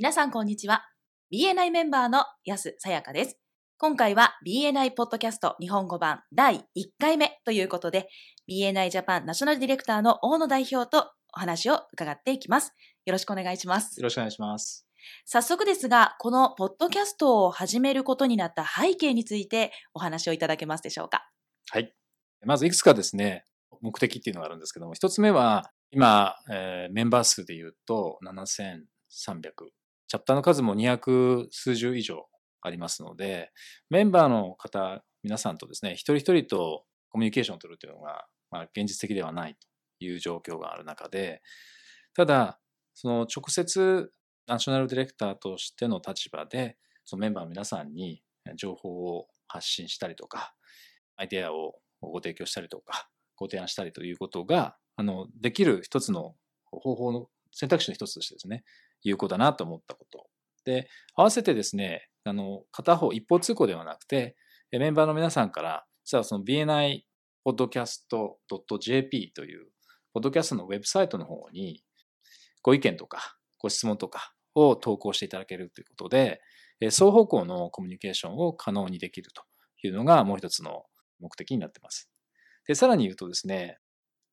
[0.00, 0.86] 皆さんこんにちは。
[1.30, 3.38] BNI メンバーの安さやかです。
[3.76, 6.60] 今回は BNI ポッドキャスト日本語版第1
[6.98, 8.08] 回目ということで、
[8.50, 12.72] BNI ジャパンナショナルディレクターの大野代表とお話を伺っていきます。
[13.04, 14.00] よろしくお願いします。
[14.00, 14.86] よろしくお願いします。
[15.26, 21.28] 早速ですが、このポッドキャストを始めることになった背景についてお話をいただけますでしょうか？
[21.72, 21.92] はい。
[22.46, 23.44] まずいくつかですね、
[23.82, 29.68] 目的っていうのがあるんですけども、一つ目は、今、えーメンバー数で言うと7300。
[30.10, 32.26] チャプターの数も200数十以上
[32.62, 33.52] ありますので、
[33.90, 41.42] メンバーの方、皆さんとですね、一人一人とコミュニケーションを取るというのが、まあ、現実的ではないという状況がある中で、
[42.16, 42.58] ただ、
[42.92, 44.10] その直接
[44.48, 48.20] ナショナルディレクターとしての立場で、そのメンバーの皆さんに
[48.56, 50.54] 情報を発信したりとか、
[51.16, 58.64] アイデアをご提供したりとか、ご提案したりということが、あの、できる一つの方法の選択肢の一つとしてですね、
[59.02, 60.26] 有効だなと思ったこと。
[60.64, 64.36] で、合わせてですね、あの、片方一方通行ではなくて、
[64.70, 67.02] メンバーの皆さんから、実はその BNI
[67.46, 69.66] podcast.jp という、
[70.12, 71.82] ポッドキャストのウェブサイトの方に、
[72.62, 76.40] ご意見とか、ご質問とかを投稿していただけるということで、
[76.90, 79.42] 双方向のコミュニケーションを可能にできると
[79.82, 80.84] いうのがもう一つの
[81.20, 82.10] 目的になっています。
[82.66, 83.78] で、さらに言うとですね、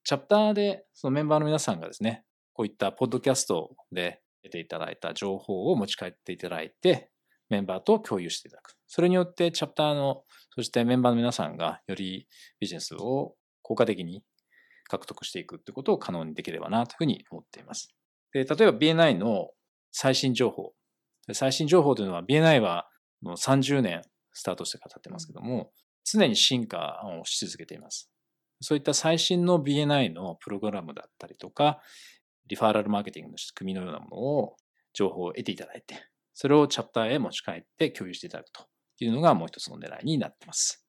[0.03, 7.09] チャプターでそのメンバーの皆さんがですね、こういったポッドキャストで得ていただいた情報を持ち帰っていただいて、
[7.49, 8.73] メンバーと共有していただく。
[8.87, 10.23] それによってチャプターの、
[10.55, 12.27] そしてメンバーの皆さんがより
[12.59, 14.23] ビジネスを効果的に
[14.87, 17.93] 獲得していくということを可能にできればなというふうに思っています。
[18.33, 19.49] で例えば BNI の
[19.91, 20.73] 最新情報。
[21.33, 22.87] 最新情報というのは BNI は
[23.21, 24.01] もう30年
[24.33, 25.71] スタートして語ってますけども、
[26.05, 28.09] 常に進化をし続けています。
[28.61, 31.81] そういった最新の BNI のプログラムだったりとか、
[32.47, 34.55] リファーラルマーケティングの仕組みのようなものを
[34.93, 35.95] 情報を得ていただいて、
[36.33, 38.65] それをチャプターへ持ち帰って共有していただくと
[38.99, 40.85] いうのがもう一つの狙いになっています。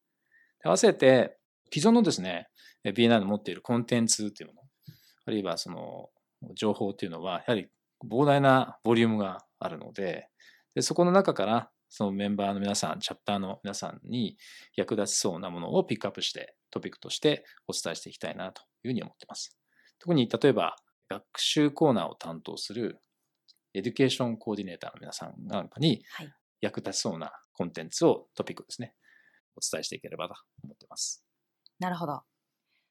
[0.64, 1.36] 合わせて、
[1.72, 2.48] 既存のですね、
[2.84, 4.60] BNI の持っているコンテンツっていうもの、
[5.26, 6.10] あるいはその
[6.54, 7.69] 情報っていうのは、やはり
[8.08, 10.28] 膨大なボリュームがあるので、
[10.75, 14.36] でそこの中からそのメンバーの皆さん、チャプターの皆さんに
[14.76, 19.56] 役立ちそうなものをピックアップしてトピックとしてお伝えしていきたいなというふうに思っています。
[19.98, 20.76] 特に例えば
[21.08, 22.98] 学習コーナーを担当する
[23.74, 26.32] エデュケーションコーディネーターの皆さんなんかにはい。
[26.60, 28.92] 役立ちそうなコンテンツをトピックですね、
[29.54, 31.24] お伝えしていければと思っています。
[31.78, 32.22] なるほど。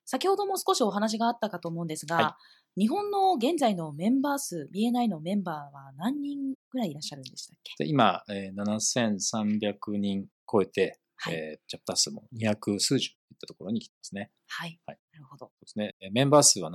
[0.05, 2.37] 先ほども少しお話があったかと思うんですが、は
[2.77, 7.83] 日本の現在のメンバー数、BNI のメンバーは何人ぐらいいらっしゃるんでしたっけ？
[7.83, 11.35] で今、えー7300人超えて、はい。
[11.35, 14.31] えーチャプター数も200数十といったところに来てますね。
[14.47, 14.79] はい。
[14.85, 15.51] はいなるほど。
[15.59, 15.95] ですね。
[15.99, 16.69] えーメンバー数は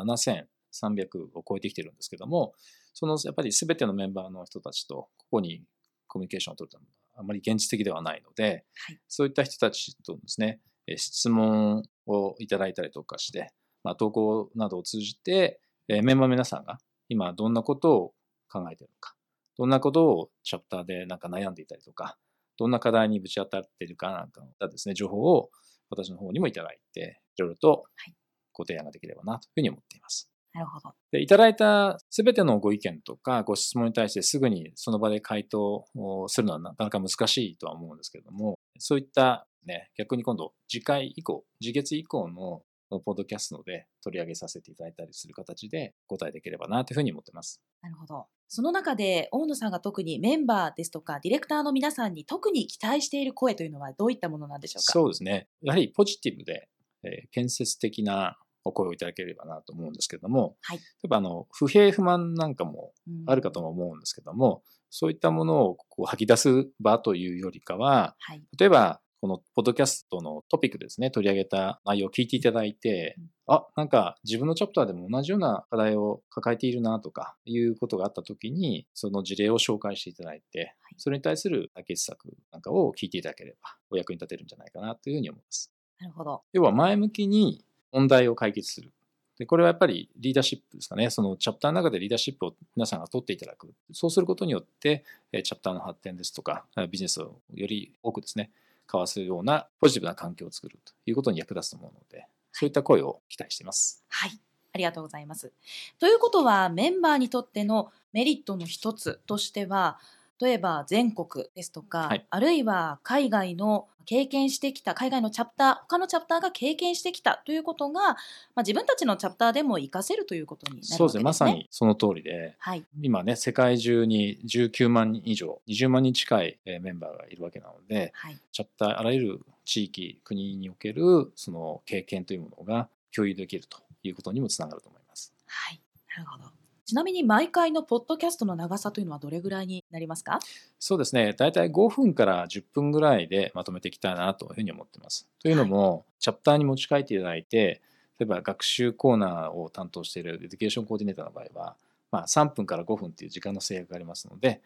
[0.72, 2.54] 7300を超えてきてるんですけども、
[2.94, 5.62] そのやっぱり全てのメンバーの人たちとここに
[6.08, 8.98] コミュニケーションを取るというのはあまり現実的ではないので、はい。
[9.08, 13.52] そういった人たちとですね、えー質問をいただいたりとかして、
[13.84, 16.78] まあ、投稿などを通じて、えーメンバーの皆さんが
[17.08, 18.14] 今どんなことを
[18.50, 19.14] 考えているのか、
[19.56, 22.16] どんなことをチャプターでなんか悩んでいたりとか、
[22.58, 25.50] どんな課題にぶち当たっているかなんかのですね、情報を
[25.90, 28.14] 私の方にもいただいて、いろいろとはい
[28.52, 30.31] ご提案ができればなというふうに思っています。
[30.54, 30.94] なるほど。
[31.10, 42.62] でいただいたすべてのご意見とかご質問に対してすぐにその場で回答をするのはなかなか難しいとは思うんですけれども、そういったね、逆に今度次回以降、次月以降の
[43.04, 47.62] ポッドキャストで取り上げさせていただいたりする形で答えできればなというふうに思っています。
[47.80, 48.26] なるほど。
[48.48, 54.92] その中で、大野さんが特にメンバーですとか、ディレクターの皆さんに特に期待している声というのはどういったものなんでしょうか？
[54.92, 55.46] そうですね。
[55.62, 56.68] やはりポジティブで、
[57.04, 68.42] えー建設的なお声をいただければなと思うんですけれども、はい例えばあの不平不満なんかもうんあるかとも思うんですけども、そういったものをこう吐き出す場というよりかは、はい。
[68.58, 85.72] 例えば、このポッドキャストのトピックですね、取り上げた内容を聞いていただいてうん、あ、なんか自分のチャプターでも同じような課題を抱えているなとかいうことがあったときに、その事例を紹介していただいてはい、それに対する解決策なんかを聞いていただければ、お役に立てるんじゃないかなというふうに思います。
[86.00, 86.42] なるほど。
[86.52, 88.90] 要は前向きに問題を解決する。
[89.38, 91.10] でこれはやっぱりリーダーシップですかね。
[91.10, 93.72] そのチャプターの中でリーダーシップを皆さんが取っていただく。
[93.92, 98.50] そうすることによって、えーチャプターの発展ですとか、えービジネスをより多くですね、
[98.86, 104.04] 交わすようなポジティブな環境を作るということに役立つと思うので、そういった声を期待しています。
[104.08, 104.30] はい。
[104.74, 105.52] ありがとうございます。
[105.98, 109.98] ということは、メンバーにとってのメリットの一つとしては、
[110.42, 118.16] 例えば全国ですとか、はいあるいは海外の経験してきた、海外のチャプター、他のチャプターが経験してきたということが、ま
[118.56, 120.98] あ、自分たちのチャプターでも活かせるということになるわけですね。
[120.98, 121.24] そうですね。
[121.24, 121.46] まさ。
[121.46, 122.84] にその通りで、はい。
[123.00, 128.38] 今ね、世界中に19万人以上、20万人近いえーメンバーがいるわけなので、はい。
[128.50, 135.32] チャプター、あらゆる地域、国におけるその経験というものが共有できるということにもつながると思います。
[135.46, 135.80] はい。
[136.16, 136.61] なるほど。
[136.92, 140.40] ちなみに毎回のポッドキャストの長さというのはどれぐらいになりますか？
[140.78, 141.32] そうですね。
[141.32, 145.26] 大体5分から10分ぐらいでまとめていきたいなというふうに思っています。
[145.40, 147.80] というのも、チャプターに持ち帰っていただいて、
[148.18, 151.76] 例えば学習コーナーを担当しているエデュケーションコーディネーターの場合は、
[152.10, 154.58] まあ、3分から5分っていう時間の制約がありますので、はい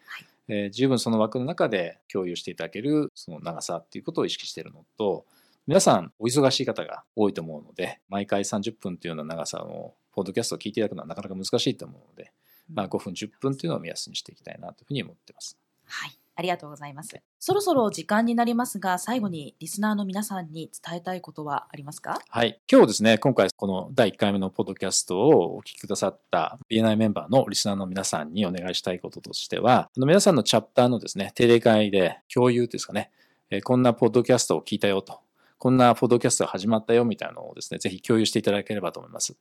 [0.49, 5.23] えー十分その枠の中で共有していただけるその長さっていうことを意識しているのと、
[5.65, 12.31] 皆さんお忙しい方が多いと思うので、毎回30分というような長さのポッドキャストを聞いていただくのはなかなか難しいと思うので、
[12.73, 15.59] まあ、5分、10分というのを目安にしていきたいなというふうに思っています。
[15.85, 16.11] はい。
[16.35, 17.15] ありがとうございます。
[17.37, 22.19] そろそろ時間になりますが、最後にリスナーの皆さんに伝えたいことはありますか？
[22.29, 22.59] はい。
[22.71, 33.11] 今日ですね、今回この第1回目のポッドキャストをお聞きくださった BNI メンバーのリスナーの皆さんにお願いしたいこととしては、あの皆さんのチャプターのですね、定例会で共有ですかね、
[33.51, 35.21] えーこんなポッドキャストを聞いたよと。
[35.57, 39.35] こんなポッドキャストが始まったよみたいなのをですね、ぜひ共有していただければと思います。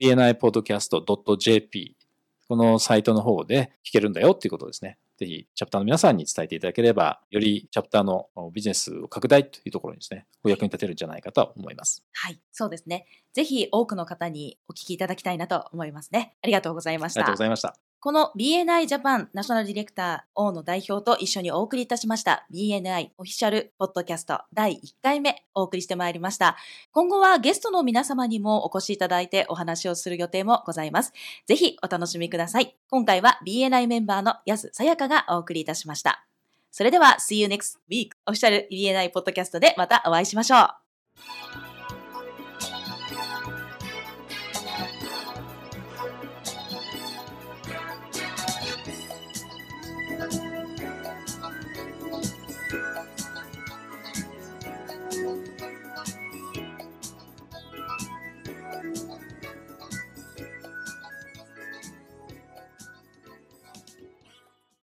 [0.00, 1.96] bnipodcast.jp
[2.48, 4.98] このサイトの方で聞けるんだよっていうことをですね。
[5.16, 12.04] ぜひ、チャプターの皆さんに伝えていただければ、よりチャプターのビジネスを拡大というところにですね、お役に立てるんじゃないかと思います。
[12.12, 12.38] はい。
[12.50, 13.06] そうですね。
[13.32, 16.36] ぜひ多くの方にお聞きいただきたいなと思いますね。
[16.42, 17.38] ありがとうございましたありがとうご。
[17.38, 17.91] ざいました。
[18.02, 26.56] この BNI ジャパンナショナルディレクター大野代表と一緒にお送りいたしました BNI オフィシャルポッドキャスト第1回目お送りしてまいりました。
[26.90, 31.12] 今後はゲストの皆様にもお越しいただいてお話をする予定もございます。
[31.46, 32.76] ぜひお楽しみください。
[32.90, 36.26] 今回は BNI メンバーの安さやかがお送りいたしました。
[36.72, 40.81] それでは See you next week オフィシャル BNI ポッドキャストでまたお会いしましょう。